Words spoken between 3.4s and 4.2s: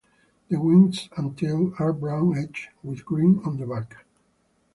on the back.